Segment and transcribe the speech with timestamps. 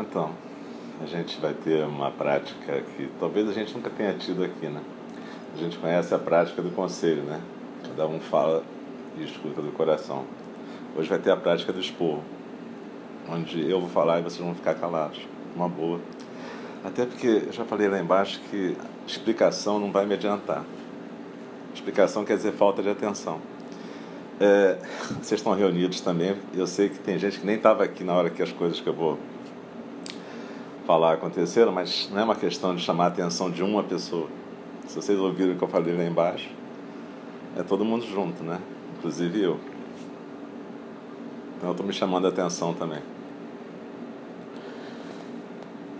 [0.00, 0.30] Então,
[1.02, 4.80] a gente vai ter uma prática que talvez a gente nunca tenha tido aqui, né?
[5.54, 7.38] A gente conhece a prática do conselho, né?
[7.86, 8.62] Cada um fala
[9.18, 10.24] e escuta do coração.
[10.96, 12.22] Hoje vai ter a prática do esporro,
[13.28, 15.20] onde eu vou falar e vocês vão ficar calados.
[15.54, 16.00] Uma boa.
[16.82, 18.76] Até porque eu já falei lá embaixo que
[19.06, 20.64] explicação não vai me adiantar.
[21.74, 23.38] Explicação quer dizer falta de atenção.
[24.40, 24.78] É,
[25.20, 26.36] vocês estão reunidos também.
[26.54, 28.88] Eu sei que tem gente que nem estava aqui na hora que as coisas que
[28.88, 29.18] eu vou
[30.90, 34.26] falar aconteceram, mas não é uma questão de chamar a atenção de uma pessoa.
[34.88, 36.50] Se vocês ouviram o que eu falei lá embaixo,
[37.56, 38.58] é todo mundo junto, né?
[38.98, 39.60] Inclusive eu.
[41.56, 42.98] Então eu estou me chamando a atenção também.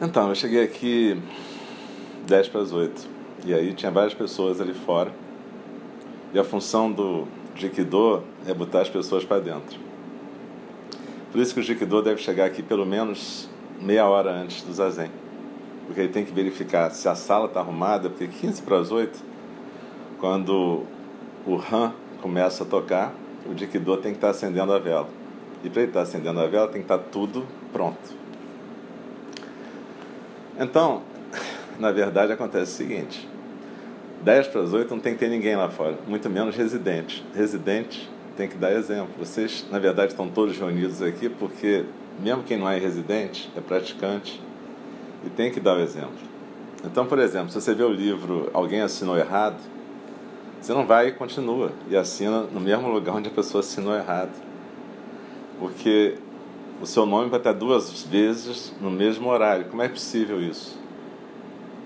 [0.00, 1.20] Então, eu cheguei aqui
[2.26, 3.06] 10 para as 8.
[3.44, 5.12] E aí tinha várias pessoas ali fora.
[6.32, 9.78] E a função do Jikido é botar as pessoas para dentro.
[11.30, 15.10] Por isso que o Jikido deve chegar aqui pelo menos meia hora antes do Zazen.
[15.86, 19.18] Porque ele tem que verificar se a sala está arrumada, porque 15 para as 8,
[20.18, 20.84] quando
[21.46, 23.14] o Han começa a tocar,
[23.46, 25.08] o Jikido tem que estar tá acendendo a vela.
[25.64, 28.16] E para ele estar tá acendendo a vela, tem que estar tá tudo pronto.
[30.58, 31.02] Então,
[31.78, 33.28] na verdade, acontece o seguinte:
[34.22, 37.24] 10 para as 8 não tem que ter ninguém lá fora, muito menos residente.
[37.34, 39.10] Residente tem que dar exemplo.
[39.18, 41.84] Vocês, na verdade, estão todos reunidos aqui porque,
[42.18, 44.40] mesmo quem não é residente, é praticante
[45.24, 46.28] e tem que dar o exemplo.
[46.84, 49.58] Então, por exemplo, se você vê o livro Alguém Assinou Errado,
[50.60, 54.32] você não vai e continua e assina no mesmo lugar onde a pessoa assinou errado.
[55.58, 56.16] Porque
[56.80, 59.66] o seu nome vai estar duas vezes no mesmo horário.
[59.66, 60.78] Como é possível isso?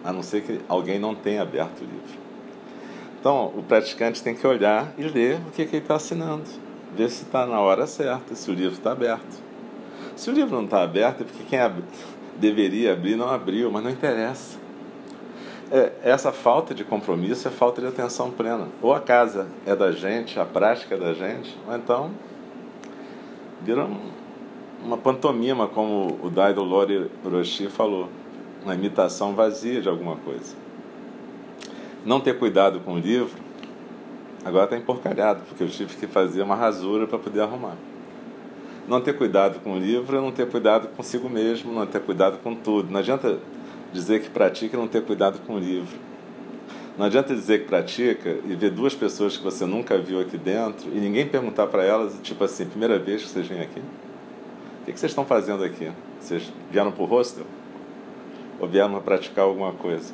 [0.04, 2.22] A não ser que alguém não tenha aberto o livro.
[3.20, 6.44] Então, o praticante tem que olhar e ler o que, que ele está assinando.
[6.94, 9.51] Ver se está na hora certa, se o livro está aberto.
[10.16, 11.82] Se o livro não está aberto, é porque quem ab...
[12.36, 14.58] deveria abrir não abriu, mas não interessa.
[15.70, 18.68] É, essa falta de compromisso é falta de atenção plena.
[18.82, 22.10] Ou a casa é da gente, a prática é da gente, ou então
[23.62, 24.10] vira um,
[24.84, 28.08] uma pantomima, como o Daido Lori Roshi falou,
[28.64, 30.54] uma imitação vazia de alguma coisa.
[32.04, 33.40] Não ter cuidado com o livro,
[34.44, 37.76] agora está emporcalhado, porque eu tive que fazer uma rasura para poder arrumar.
[38.88, 42.38] Não ter cuidado com o livro é não ter cuidado consigo mesmo, não ter cuidado
[42.38, 42.90] com tudo.
[42.90, 43.38] Não adianta
[43.92, 45.96] dizer que pratica e não ter cuidado com o livro.
[46.98, 50.90] Não adianta dizer que pratica e ver duas pessoas que você nunca viu aqui dentro
[50.92, 53.80] e ninguém perguntar para elas, tipo assim, primeira vez que vocês vêm aqui?
[54.82, 55.90] O que, vocês estão fazendo aqui?
[56.20, 57.46] Vocês vieram para o hostel?
[58.60, 60.12] Ou vieram para praticar alguma coisa?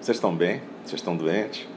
[0.00, 0.62] Vocês estão bem?
[0.84, 1.68] Vocês estão doentes?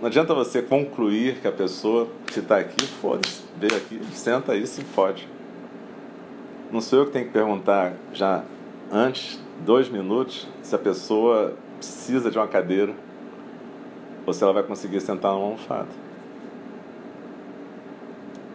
[0.00, 4.66] Não adianta você concluir que a pessoa que está aqui, foda-se, veio aqui, senta aí,
[4.66, 5.26] se fode.
[6.70, 8.42] Não sou eu que tenho que perguntar já
[8.90, 12.92] antes, dois minutos, se a pessoa precisa de uma cadeira
[14.26, 15.88] ou se ela vai conseguir sentar numa almofada.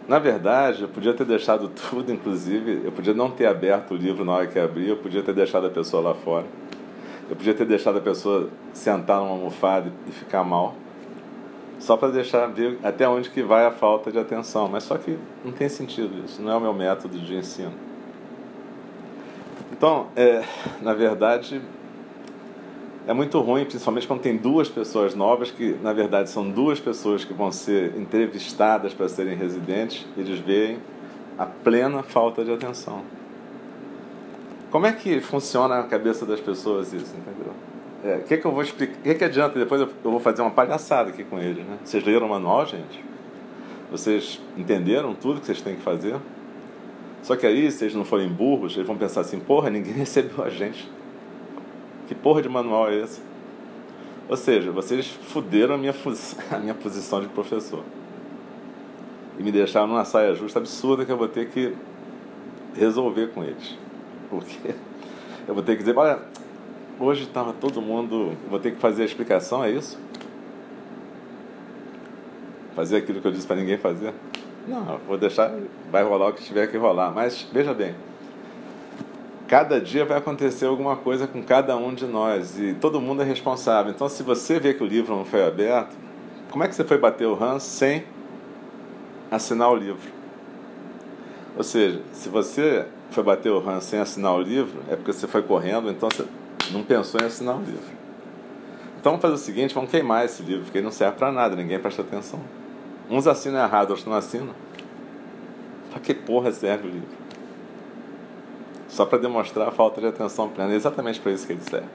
[0.06, 4.24] Na verdade, eu podia ter deixado tudo, inclusive, eu podia não ter aberto o livro
[4.24, 6.44] na hora que abri, eu podia ter deixado a pessoa lá fora.
[7.30, 10.74] Eu podia ter deixado a pessoa sentar numa almofada e ficar mal,
[11.78, 14.68] só para deixar ver até onde que vai a falta de atenção.
[14.68, 17.91] Mas só que não tem sentido isso, não é o meu método de ensino.
[19.82, 20.44] Então, é,
[20.80, 21.60] na verdade,
[23.04, 27.24] é muito ruim, principalmente quando tem duas pessoas novas, que na verdade são duas pessoas
[27.24, 30.78] que vão ser entrevistadas para serem residentes, eles veem
[31.36, 33.02] a plena falta de atenção.
[34.70, 37.52] Como é que funciona na cabeça das pessoas isso, entendeu?
[38.04, 39.00] O é, que, que eu vou explicar?
[39.00, 39.58] O que, que adianta?
[39.58, 41.78] Depois eu, eu vou fazer uma palhaçada aqui com eles, né?
[41.82, 43.04] Vocês leram o manual, gente?
[43.90, 46.14] Vocês entenderam tudo que vocês têm que fazer?
[47.22, 50.44] Só que aí, se eles não forem burros, eles vão pensar assim: porra, ninguém recebeu
[50.44, 50.90] a gente.
[52.08, 53.22] Que porra de manual é esse?
[54.28, 55.94] Ou seja, vocês fuderam a minha,
[56.50, 57.84] a minha posição de professor.
[59.38, 61.74] E me deixaram numa saia justa absurda que eu vou ter que
[62.74, 63.78] resolver com eles.
[64.28, 64.74] Porque
[65.46, 66.18] eu vou ter que dizer, olha,
[66.98, 68.32] hoje estava todo mundo.
[68.50, 69.98] Vou ter que fazer a explicação, é isso?
[72.74, 74.12] Fazer aquilo que eu disse para ninguém fazer?
[74.66, 75.52] Não, vou deixar,
[75.90, 77.10] vai rolar o que tiver que rolar.
[77.10, 77.94] Mas veja bem,
[79.48, 83.24] cada dia vai acontecer alguma coisa com cada um de nós e todo mundo é
[83.24, 83.92] responsável.
[83.92, 85.96] Então, se você vê que o livro não foi aberto,
[86.50, 88.04] como é que você foi bater o Hans sem
[89.30, 90.10] assinar o livro?
[91.56, 95.26] Ou seja, se você foi bater o Hans sem assinar o livro, é porque você
[95.26, 96.24] foi correndo, então você
[96.72, 98.02] não pensou em assinar o livro.
[99.00, 101.56] Então, vamos fazer o seguinte: vamos queimar esse livro, porque ele não serve para nada,
[101.56, 102.40] ninguém presta atenção.
[103.12, 104.54] Uns assinam errado, outros não assinam.
[105.90, 107.22] Para que porra serve o livro?
[108.92, 110.72] só para demonstrar a falta de atenção plena.
[110.72, 111.88] É exatamente para isso que ele serve.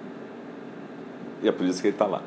[1.44, 2.24] E é por isso que ele está lá.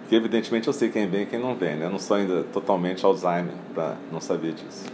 [0.00, 1.76] Porque, evidentemente, eu sei quem vem e quem não vem.
[1.76, 1.86] Né?
[1.86, 4.86] Eu não sou ainda totalmente Alzheimer para não saber disso.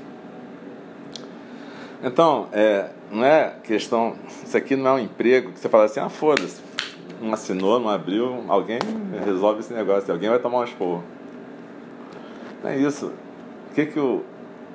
[2.05, 4.15] Então, é, não é questão.
[4.45, 6.61] Isso aqui não é um emprego que você fala assim: ah, foda-se.
[7.19, 8.79] Não assinou, não abriu, alguém
[9.25, 11.03] resolve esse negócio, alguém vai tomar um esporro.
[12.67, 13.13] É isso.
[13.71, 14.25] O que, que o,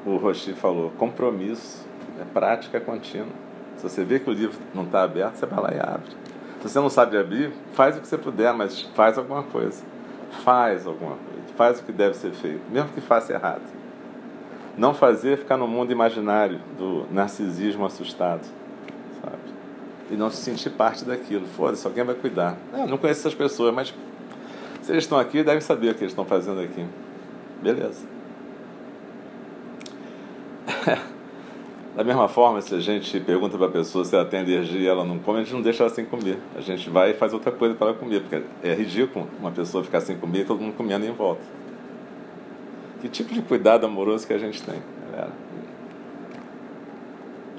[0.06, 0.92] o Rochi falou?
[0.92, 1.86] Compromisso,
[2.20, 3.28] é prática contínua.
[3.76, 6.12] Se você vê que o livro não está aberto, você vai lá e abre.
[6.62, 9.84] Se você não sabe abrir, faz o que você puder, mas faz alguma coisa.
[10.44, 11.54] Faz alguma coisa.
[11.58, 13.64] Faz o que deve ser feito, mesmo que faça errado.
[14.78, 18.46] Não fazer ficar no mundo imaginário do narcisismo assustado,
[19.22, 19.38] sabe?
[20.10, 21.46] E não se sentir parte daquilo.
[21.46, 22.56] Foda-se, alguém vai cuidar.
[22.72, 23.94] Eu não conheço essas pessoas, mas
[24.82, 26.86] se eles estão aqui, devem saber o que eles estão fazendo aqui.
[27.62, 28.08] Beleza.
[31.96, 34.88] Da mesma forma, se a gente pergunta para a pessoa se ela tem alergia e
[34.88, 36.40] ela não come, a gente não deixa ela sem comer.
[36.56, 39.84] A gente vai e faz outra coisa para ela comer, porque é ridículo uma pessoa
[39.84, 41.42] ficar sem comer e todo mundo comendo em volta.
[43.02, 44.81] Que tipo de cuidado amoroso que a gente tem,
[45.12, 45.34] galera?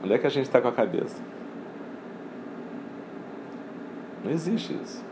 [0.03, 1.21] Onde é que a gente está com a cabeça?
[4.25, 5.05] Não existe isso.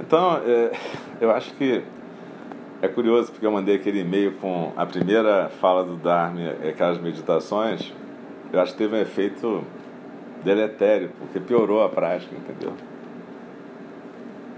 [0.00, 0.72] Então, é,
[1.20, 1.82] eu acho que
[2.82, 7.92] é curioso porque eu mandei aquele e-mail com a primeira fala do Dharma, aquelas meditações.
[8.52, 9.64] Eu acho que teve um efeito
[10.42, 12.72] deletério, porque piorou a prática, entendeu?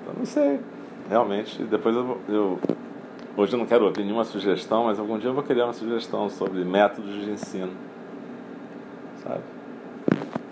[0.03, 0.61] Então, não sei
[1.09, 2.59] realmente, depois eu, eu,
[3.37, 6.31] Hoje eu não quero ouvir nenhuma sugestão, mas algum dia eu vou querer uma sugestão
[6.31, 7.73] sobre métodos de ensino.
[9.23, 9.43] Sabe?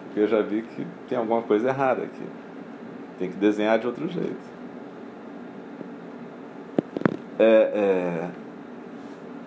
[0.04, 2.22] Porque eu já vi que tem alguma coisa errada aqui.
[3.18, 4.53] Tem que desenhar de outro jeito.
[7.38, 8.30] É, é,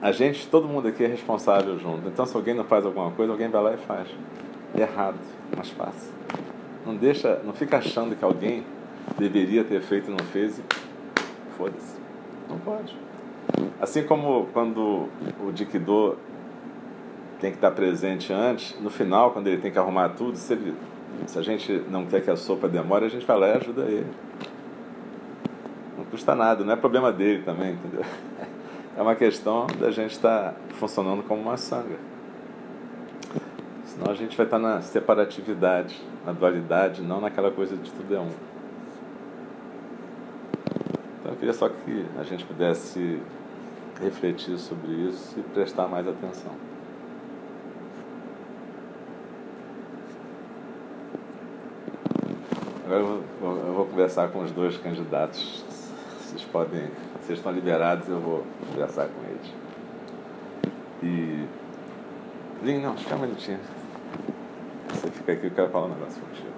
[0.01, 2.07] a gente, todo mundo aqui é responsável junto.
[2.07, 4.07] Então, se alguém não faz alguma coisa, alguém vai lá e faz.
[4.77, 5.17] Errado,
[5.55, 6.13] mas faz.
[6.85, 8.63] Não deixa, não fica achando que alguém
[9.17, 10.61] deveria ter feito e não fez.
[11.57, 11.97] Foda-se.
[12.49, 12.95] Não pode.
[13.79, 15.07] Assim como quando
[15.41, 16.17] o Dikdo
[17.39, 20.75] tem que estar presente antes, no final, quando ele tem que arrumar tudo, se, ele,
[21.25, 23.83] se a gente não quer que a sopa demore, a gente vai lá e ajuda
[23.83, 24.07] ele.
[26.17, 28.03] Não custa nada, não é problema dele também, entendeu?
[28.97, 31.95] É uma questão da gente estar funcionando como uma sanga.
[33.85, 38.19] Senão a gente vai estar na separatividade, na dualidade, não naquela coisa de tudo é
[38.19, 38.31] um.
[41.19, 43.21] Então eu queria só que a gente pudesse
[44.01, 46.53] refletir sobre isso e prestar mais atenção.
[52.85, 55.76] Agora eu vou, eu vou conversar com os dois candidatos.
[56.57, 56.89] Podem,
[57.21, 59.53] vocês estão liberados, eu vou conversar com eles.
[61.03, 61.45] E.
[62.65, 63.59] Lin, não, fica um minutinho.
[64.89, 66.49] Você fica aqui, eu quero falar um negócio contigo.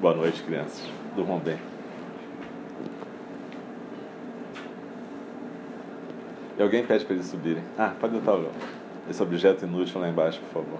[0.00, 0.80] Boa noite, crianças.
[1.16, 1.58] Durmam bem.
[6.56, 7.64] E alguém pede para eles subirem.
[7.76, 8.48] Ah, pode botar
[9.10, 10.78] esse objeto inútil lá embaixo, por favor.